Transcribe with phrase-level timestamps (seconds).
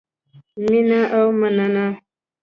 [0.63, 1.87] مینه او مننه